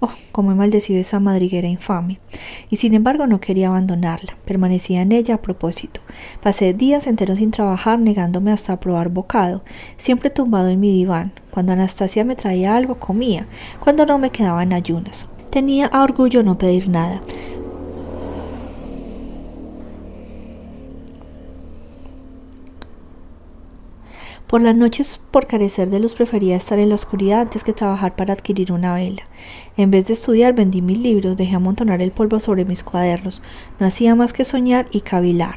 [0.00, 2.20] Oh, cómo he maldecido esa madriguera infame.
[2.68, 4.36] Y sin embargo no quería abandonarla.
[4.44, 6.00] Permanecía en ella a propósito.
[6.42, 9.62] Pasé días enteros sin trabajar, negándome hasta a probar bocado,
[9.96, 11.32] siempre tumbado en mi diván.
[11.50, 13.46] Cuando Anastasia me traía algo, comía.
[13.80, 15.28] Cuando no, me quedaba en ayunas.
[15.50, 17.22] Tenía a orgullo no pedir nada.
[24.54, 28.14] Por las noches, por carecer de luz, prefería estar en la oscuridad antes que trabajar
[28.14, 29.24] para adquirir una vela.
[29.76, 33.42] En vez de estudiar, vendí mis libros, dejé amontonar el polvo sobre mis cuadernos.
[33.80, 35.56] No hacía más que soñar y cavilar.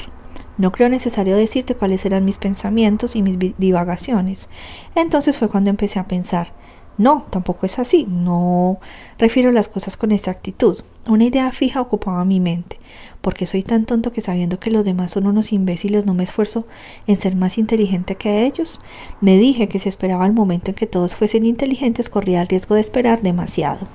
[0.57, 4.49] No creo necesario decirte cuáles eran mis pensamientos y mis divagaciones.
[4.95, 6.53] Entonces fue cuando empecé a pensar.
[6.97, 8.05] No, tampoco es así.
[8.09, 8.79] No
[9.19, 10.81] refiero las cosas con exactitud.
[11.07, 12.79] Una idea fija ocupaba mi mente.
[13.21, 16.65] porque soy tan tonto que sabiendo que los demás son unos imbéciles no me esfuerzo
[17.07, 18.79] en ser más inteligente que ellos?
[19.19, 22.75] Me dije que si esperaba el momento en que todos fuesen inteligentes corría el riesgo
[22.75, 23.87] de esperar demasiado.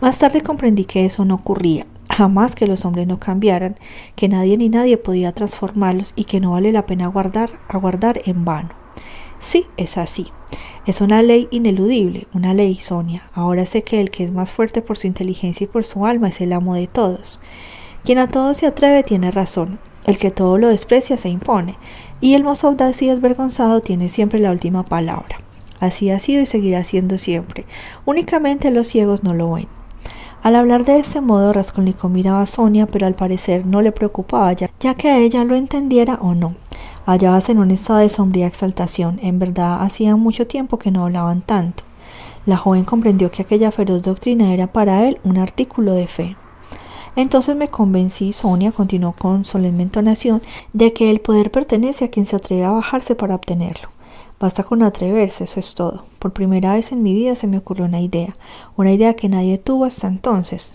[0.00, 1.86] Más tarde comprendí que eso no ocurría.
[2.10, 3.76] Jamás que los hombres no cambiaran,
[4.14, 8.44] que nadie ni nadie podía transformarlos y que no vale la pena aguardar, aguardar en
[8.44, 8.79] vano.
[9.40, 10.30] Sí, es así.
[10.86, 13.22] Es una ley ineludible, una ley, Sonia.
[13.34, 16.28] Ahora sé que el que es más fuerte por su inteligencia y por su alma
[16.28, 17.40] es el amo de todos.
[18.04, 21.76] Quien a todo se atreve tiene razón, el que todo lo desprecia se impone,
[22.20, 25.40] y el más audaz y desvergonzado tiene siempre la última palabra.
[25.80, 27.64] Así ha sido y seguirá siendo siempre.
[28.04, 29.68] Únicamente los ciegos no lo ven.
[30.42, 34.52] Al hablar de este modo, Raskolnikov miraba a Sonia, pero al parecer no le preocupaba
[34.54, 36.54] ya, ya que ella lo entendiera o no.
[37.10, 39.18] Hallábase en un estado de sombría exaltación.
[39.20, 41.82] En verdad hacía mucho tiempo que no hablaban tanto.
[42.46, 46.36] La joven comprendió que aquella feroz doctrina era para él un artículo de fe.
[47.16, 50.40] Entonces me convencí, Sonia continuó con solemne entonación,
[50.72, 53.88] de que el poder pertenece a quien se atreve a bajarse para obtenerlo.
[54.38, 56.04] Basta con atreverse, eso es todo.
[56.20, 58.36] Por primera vez en mi vida se me ocurrió una idea,
[58.76, 60.74] una idea que nadie tuvo hasta entonces.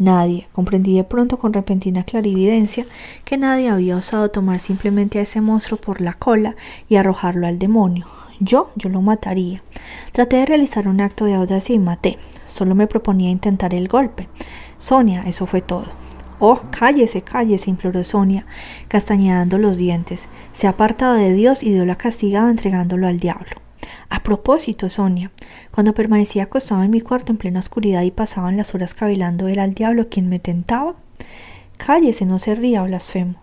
[0.00, 0.48] Nadie.
[0.52, 2.86] Comprendí de pronto con repentina clarividencia
[3.26, 6.56] que nadie había osado tomar simplemente a ese monstruo por la cola
[6.88, 8.06] y arrojarlo al demonio.
[8.40, 9.62] Yo, yo lo mataría.
[10.12, 12.18] Traté de realizar un acto de audacia y maté.
[12.46, 14.26] Solo me proponía intentar el golpe.
[14.78, 15.84] Sonia, eso fue todo.
[16.38, 18.46] Oh, cállese, cállese, imploró Sonia,
[18.88, 20.28] castañeando los dientes.
[20.54, 23.60] Se ha apartado de Dios y Dios la castigado entregándolo al diablo.
[24.08, 25.30] A propósito, Sonia,
[25.70, 29.64] cuando permanecía acostado en mi cuarto en plena oscuridad y pasaban las horas cavilando, ¿era
[29.64, 30.94] el diablo quien me tentaba?
[31.76, 33.36] Cállese, no se ría, blasfemo.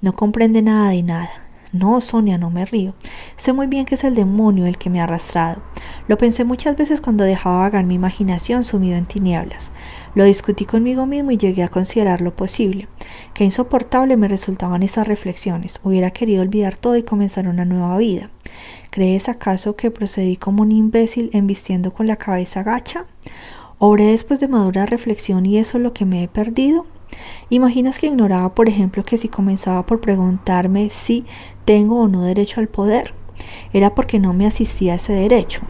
[0.00, 1.30] No comprende nada de nada.
[1.72, 2.94] No, Sonia, no me río.
[3.36, 5.62] Sé muy bien que es el demonio el que me ha arrastrado.
[6.08, 9.70] Lo pensé muchas veces cuando dejaba vagar mi imaginación sumido en tinieblas.
[10.16, 12.88] Lo discutí conmigo mismo y llegué a considerar lo posible.
[13.34, 15.80] Qué insoportable me resultaban esas reflexiones.
[15.84, 18.30] Hubiera querido olvidar todo y comenzar una nueva vida.
[18.90, 23.06] ¿Crees acaso que procedí como un imbécil embistiendo con la cabeza gacha?
[23.78, 26.86] ¿Obré después de madura reflexión y eso es lo que me he perdido?
[27.50, 31.24] ¿Imaginas que ignoraba, por ejemplo, que si comenzaba por preguntarme si
[31.64, 33.14] tengo o no derecho al poder,
[33.72, 35.62] era porque no me asistía a ese derecho?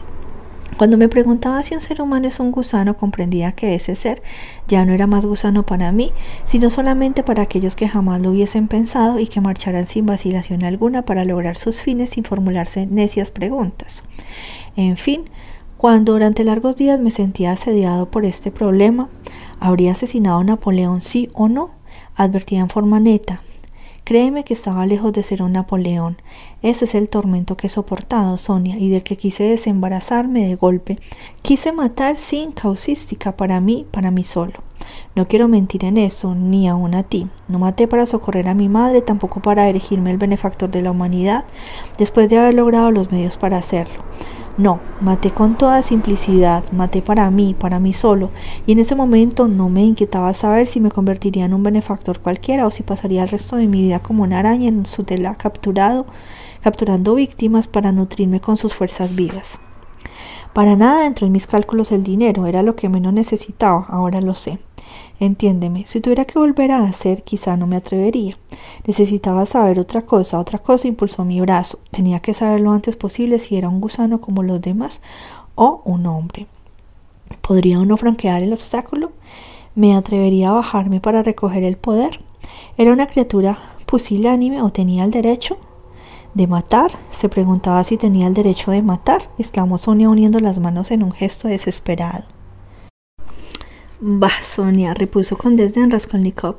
[0.81, 4.23] Cuando me preguntaba si un ser humano es un gusano, comprendía que ese ser
[4.67, 6.11] ya no era más gusano para mí,
[6.43, 11.03] sino solamente para aquellos que jamás lo hubiesen pensado y que marcharan sin vacilación alguna
[11.03, 14.05] para lograr sus fines sin formularse necias preguntas.
[14.75, 15.25] En fin,
[15.77, 19.07] cuando durante largos días me sentía asediado por este problema,
[19.59, 21.75] ¿habría asesinado a Napoleón sí o no?
[22.15, 23.43] Advertía en forma neta,
[24.03, 26.17] Créeme que estaba lejos de ser un Napoleón.
[26.63, 30.99] Ese es el tormento que he soportado, Sonia, y del que quise desembarazarme de golpe.
[31.41, 34.53] Quise matar sin causística para mí, para mí solo.
[35.15, 37.27] No quiero mentir en eso, ni aun a ti.
[37.47, 41.45] No maté para socorrer a mi madre, tampoco para erigirme el benefactor de la humanidad,
[41.97, 44.03] después de haber logrado los medios para hacerlo.
[44.57, 48.29] No, maté con toda simplicidad, maté para mí, para mí solo,
[48.67, 52.67] y en ese momento no me inquietaba saber si me convertiría en un benefactor cualquiera
[52.67, 56.05] o si pasaría el resto de mi vida como una araña en su tela capturado,
[56.61, 59.61] capturando víctimas para nutrirme con sus fuerzas vivas.
[60.53, 64.35] Para nada entró en mis cálculos el dinero, era lo que menos necesitaba, ahora lo
[64.35, 64.59] sé.
[65.19, 68.37] Entiéndeme, si tuviera que volver a hacer, quizá no me atrevería.
[68.85, 71.79] Necesitaba saber otra cosa, otra cosa impulsó mi brazo.
[71.91, 75.01] Tenía que saber lo antes posible si era un gusano como los demás
[75.55, 76.47] o un hombre.
[77.41, 79.11] ¿Podría uno franquear el obstáculo?
[79.75, 82.19] ¿Me atrevería a bajarme para recoger el poder?
[82.77, 85.57] ¿Era una criatura pusilánime o tenía el derecho?
[86.33, 86.91] ¿De matar?
[87.11, 91.11] Se preguntaba si tenía el derecho de matar, exclamó Sonia uniendo las manos en un
[91.11, 92.23] gesto desesperado.
[93.99, 96.55] Bah, Sonia, repuso con desdén Raskolnikov.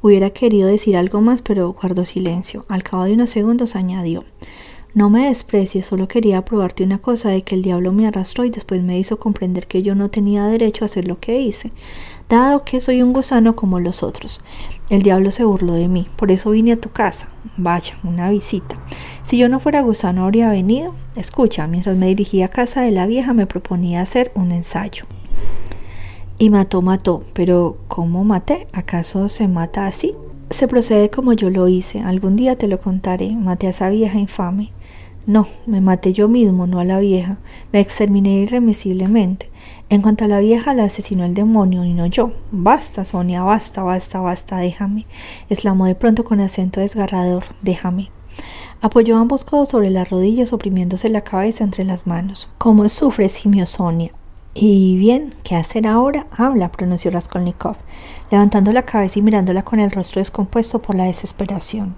[0.00, 2.64] Hubiera querido decir algo más, pero guardó silencio.
[2.68, 4.24] Al cabo de unos segundos añadió
[4.94, 8.50] No me desprecies, solo quería probarte una cosa de que el diablo me arrastró y
[8.50, 11.72] después me hizo comprender que yo no tenía derecho a hacer lo que hice,
[12.28, 14.40] dado que soy un gusano como los otros.
[14.90, 17.28] El diablo se burló de mí, por eso vine a tu casa.
[17.56, 18.76] Vaya, una visita.
[19.22, 20.94] Si yo no fuera gusano habría venido.
[21.16, 25.06] Escucha, mientras me dirigía a casa de la vieja me proponía hacer un ensayo.
[26.38, 27.24] Y mató, mató.
[27.32, 28.68] Pero ¿cómo maté?
[28.72, 30.14] ¿Acaso se mata así?
[30.50, 32.00] Se procede como yo lo hice.
[32.00, 33.30] Algún día te lo contaré.
[33.34, 34.70] Maté a esa vieja infame.
[35.26, 37.38] No, me maté yo mismo, no a la vieja.
[37.72, 39.50] Me exterminé irremisiblemente.
[39.88, 42.32] En cuanto a la vieja, la asesinó el demonio y no yo.
[42.50, 45.06] Basta, Sonia, basta, basta, basta, déjame.
[45.48, 47.44] exclamó de pronto con acento desgarrador.
[47.62, 48.10] Déjame.
[48.80, 52.48] Apoyó ambos codos sobre las rodillas, oprimiéndose la cabeza entre las manos.
[52.58, 54.10] ¿Cómo sufres, gimió Sonia?
[54.54, 56.26] Y bien, ¿qué hacer ahora?
[56.30, 57.76] Habla, pronunció Raskolnikov,
[58.30, 61.94] levantando la cabeza y mirándola con el rostro descompuesto por la desesperación.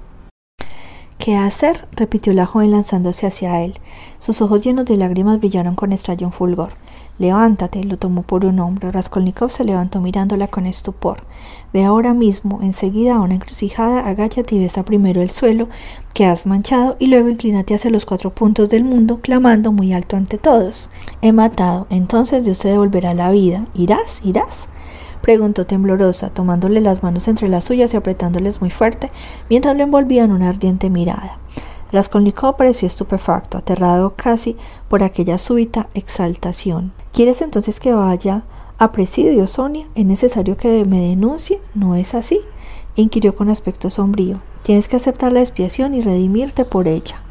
[1.19, 1.87] ¿Qué hacer?
[1.93, 3.79] repitió la joven lanzándose hacia él.
[4.19, 6.73] Sus ojos llenos de lágrimas brillaron con extraño fulgor.
[7.19, 8.93] Levántate, lo tomó por un hombro.
[8.93, 11.25] Raskolnikov se levantó mirándola con estupor.
[11.73, 15.69] Ve ahora mismo, enseguida a una encrucijada, agáchate y besa primero el suelo
[16.15, 20.17] que has manchado y luego inclínate hacia los cuatro puntos del mundo, clamando muy alto
[20.17, 20.91] ante todos.
[21.21, 23.67] He matado, entonces Dios te devolverá la vida.
[23.75, 24.21] ¿Irás?
[24.25, 24.69] ¿Irás?
[25.21, 29.11] preguntó temblorosa, tomándole las manos entre las suyas y apretándoles muy fuerte,
[29.51, 31.39] mientras lo envolvía en una ardiente mirada.
[31.93, 34.57] Raskolnikov pareció estupefacto, aterrado casi
[34.89, 36.93] por aquella súbita exaltación.
[37.13, 38.43] ¿Quieres entonces que vaya
[38.79, 39.87] a presidio, Sonia?
[39.95, 41.61] ¿Es necesario que me denuncie?
[41.75, 42.41] ¿No es así?
[42.95, 44.41] inquirió con aspecto sombrío.
[44.63, 47.23] Tienes que aceptar la expiación y redimirte por ella.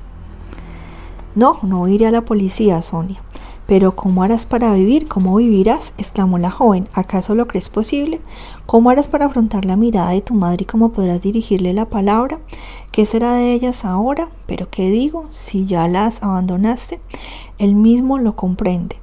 [1.35, 3.21] No, no iré a la policía, Sonia.
[3.67, 5.09] Pero ¿cómo harás para vivir?
[5.09, 5.93] ¿Cómo vivirás?
[5.97, 6.87] exclamó la joven.
[6.93, 8.21] ¿Acaso lo crees posible?
[8.65, 12.39] ¿Cómo harás para afrontar la mirada de tu madre y cómo podrás dirigirle la palabra?
[12.91, 14.29] ¿Qué será de ellas ahora?
[14.45, 15.25] Pero ¿qué digo?
[15.31, 17.01] Si ya las abandonaste,
[17.57, 18.95] él mismo lo comprende.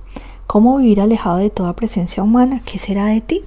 [0.46, 2.62] ¿Cómo vivir alejado de toda presencia humana?
[2.64, 3.42] ¿Qué será de ti?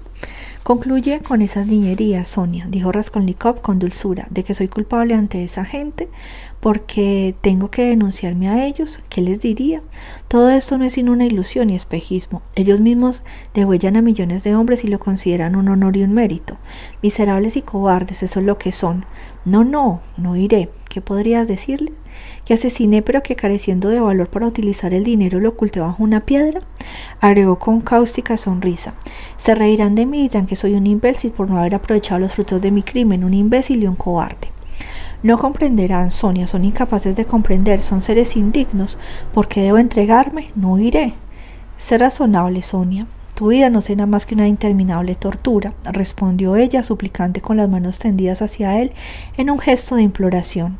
[0.64, 5.64] Concluye con esas niñerías, Sonia, dijo Raskolnikov con dulzura, de que soy culpable ante esa
[5.64, 6.10] gente
[6.60, 9.00] porque tengo que denunciarme a ellos.
[9.08, 9.82] ¿Qué les diría?
[10.28, 12.42] Todo esto no es sino una ilusión y espejismo.
[12.56, 16.58] Ellos mismos degüellan a millones de hombres y lo consideran un honor y un mérito.
[17.02, 19.06] Miserables y cobardes, eso es lo que son.
[19.48, 20.70] No, no, no iré.
[20.90, 21.94] ¿Qué podrías decirle?
[22.44, 26.26] ¿Que asesiné pero que careciendo de valor para utilizar el dinero lo oculté bajo una
[26.26, 26.60] piedra?
[27.22, 28.96] Agregó con cáustica sonrisa.
[29.38, 32.34] Se reirán de mí y dirán que soy un imbécil por no haber aprovechado los
[32.34, 34.50] frutos de mi crimen, un imbécil y un cobarde.
[35.24, 39.00] No comprenderán, Sonia, son incapaces de comprender, son seres indignos.
[39.34, 40.52] ¿Por qué debo entregarme?
[40.56, 41.14] No iré.
[41.78, 43.08] Sé razonable, Sonia.
[43.38, 48.00] Tu vida no será más que una interminable tortura, respondió ella, suplicante con las manos
[48.00, 48.94] tendidas hacia él
[49.38, 50.80] en un gesto de imploración.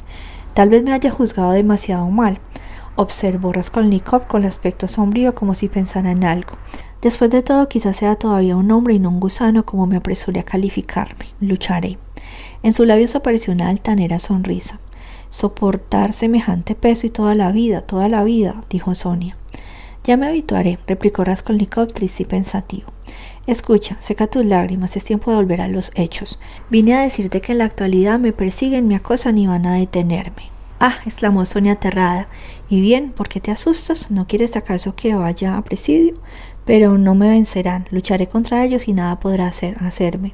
[0.56, 2.40] Tal vez me haya juzgado demasiado mal,
[2.96, 6.54] observó Raskolnikov con aspecto sombrío como si pensara en algo.
[7.00, 10.40] Después de todo, quizás sea todavía un hombre y no un gusano como me apresuré
[10.40, 11.28] a calificarme.
[11.40, 12.00] Lucharé.
[12.64, 14.80] En sus labios apareció una altanera sonrisa.
[15.30, 19.38] Soportar semejante peso y toda la vida, toda la vida, dijo Sonia.
[20.08, 22.94] Ya me habituaré, replicó Raskolnikov triste y pensativo.
[23.46, 26.40] Escucha, seca tus lágrimas, es tiempo de volver a los hechos.
[26.70, 30.44] Vine a decirte que en la actualidad me persiguen, me acosan y van a detenerme.
[30.80, 32.30] Ah, exclamó Sonia aterrada.
[32.70, 33.12] ¿Y bien?
[33.12, 34.10] ¿Por qué te asustas?
[34.10, 36.14] ¿No quieres acaso que vaya a presidio?
[36.68, 40.34] Pero no me vencerán, lucharé contra ellos y nada podrá hacer, hacerme.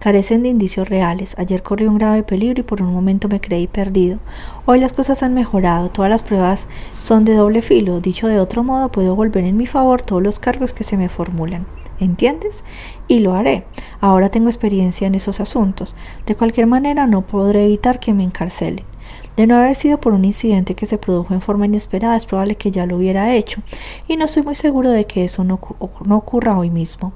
[0.00, 1.36] Carecen de indicios reales.
[1.38, 4.18] Ayer corrí un grave peligro y por un momento me creí perdido.
[4.66, 6.66] Hoy las cosas han mejorado, todas las pruebas
[6.98, 8.00] son de doble filo.
[8.00, 11.08] Dicho de otro modo, puedo volver en mi favor todos los cargos que se me
[11.08, 11.64] formulan.
[12.00, 12.64] ¿Entiendes?
[13.06, 13.64] Y lo haré.
[14.00, 15.94] Ahora tengo experiencia en esos asuntos.
[16.26, 18.84] De cualquier manera, no podré evitar que me encarcelen.
[19.38, 22.56] De no haber sido por un incidente que se produjo en forma inesperada, es probable
[22.56, 23.62] que ya lo hubiera hecho,
[24.08, 25.60] y no estoy muy seguro de que eso no,
[26.10, 27.12] ocurra hoy mismo.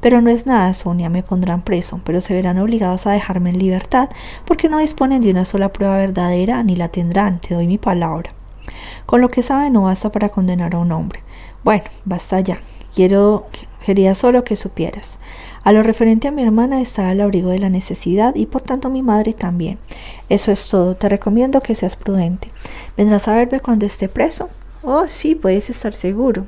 [0.00, 3.60] Pero no es nada, Sonia, me pondrán preso, pero se verán obligados a dejarme en
[3.60, 4.10] libertad,
[4.46, 8.32] porque no disponen de una sola prueba verdadera, ni la tendrán, te doy mi palabra.
[9.06, 11.20] Con lo que sabe no basta para condenar a un hombre.
[11.62, 12.58] Bueno, basta ya.
[12.94, 13.46] Quiero,
[13.84, 15.18] quería solo que supieras.
[15.62, 18.88] A lo referente a mi hermana está al abrigo de la necesidad y por tanto
[18.88, 19.78] mi madre también.
[20.28, 20.96] Eso es todo.
[20.96, 22.48] Te recomiendo que seas prudente.
[22.96, 24.48] ¿Vendrás a verme cuando esté preso?
[24.82, 26.46] Oh, sí, puedes estar seguro.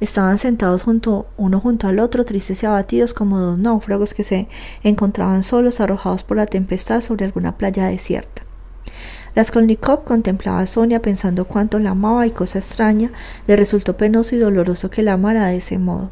[0.00, 4.48] Estaban sentados junto, uno junto al otro, tristes y abatidos como dos náufragos que se
[4.82, 8.42] encontraban solos, arrojados por la tempestad sobre alguna playa desierta.
[9.34, 13.10] Raskolnikov contemplaba a Sonia pensando cuánto la amaba y cosa extraña,
[13.48, 16.10] le resultó penoso y doloroso que la amara de ese modo.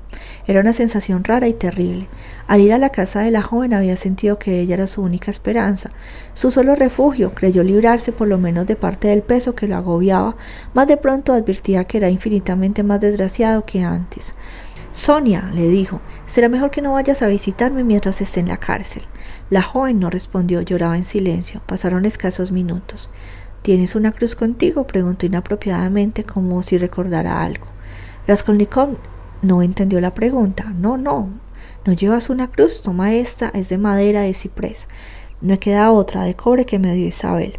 [0.48, 2.08] Era una sensación rara y terrible.
[2.48, 5.30] Al ir a la casa de la joven había sentido que ella era su única
[5.30, 5.90] esperanza,
[6.34, 10.34] su solo refugio, creyó librarse por lo menos de parte del peso que lo agobiaba,
[10.74, 14.34] mas de pronto advertía que era infinitamente más desgraciado que antes.
[14.92, 19.02] Sonia, le dijo, será mejor que no vayas a visitarme mientras esté en la cárcel.
[19.48, 21.62] La joven no respondió, lloraba en silencio.
[21.64, 23.10] Pasaron escasos minutos.
[23.62, 24.86] ¿Tienes una cruz contigo?
[24.86, 27.66] preguntó inapropiadamente, como si recordara algo.
[28.26, 28.96] Raskolnikov
[29.40, 30.64] no entendió la pregunta.
[30.78, 31.30] No, no.
[31.86, 32.82] ¿No llevas una cruz?
[32.82, 34.88] Toma esta, es de madera de ciprés.
[35.40, 37.58] No queda otra de cobre que me dio Isabel.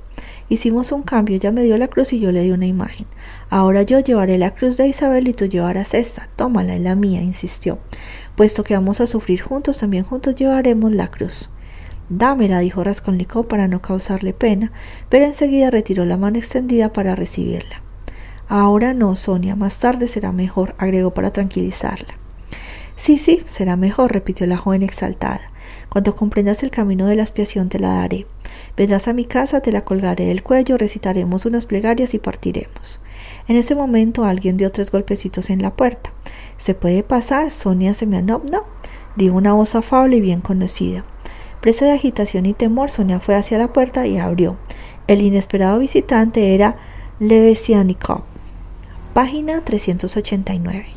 [0.53, 3.07] Hicimos un cambio, ella me dio la cruz y yo le di una imagen.
[3.49, 6.29] Ahora yo llevaré la cruz de Isabel y tú llevarás esta.
[6.35, 7.79] Tómala, es la mía, insistió.
[8.35, 11.49] Puesto que vamos a sufrir juntos, también juntos llevaremos la cruz.
[12.09, 14.71] Dámela, dijo Raskolnikov para no causarle pena,
[15.09, 17.81] pero enseguida retiró la mano extendida para recibirla.
[18.47, 22.13] Ahora no, Sonia, más tarde será mejor, agregó para tranquilizarla.
[22.95, 25.41] Sí, sí, será mejor, repitió la joven exaltada.
[25.93, 28.25] Cuando comprendas el camino de la expiación te la daré.
[28.75, 32.99] Vendrás a mi casa, te la colgaré del cuello, recitaremos unas plegarias y partiremos.
[33.47, 36.11] En ese momento alguien dio tres golpecitos en la puerta.
[36.57, 37.51] ¿Se puede pasar?
[37.51, 38.63] Sonia Semianovna,
[39.15, 41.05] dijo una voz afable y bien conocida.
[41.61, 44.57] Presa de agitación y temor, Sonia fue hacia la puerta y abrió.
[45.05, 46.75] El inesperado visitante era
[47.19, 48.23] Levesianikov.
[49.13, 50.87] Página 389.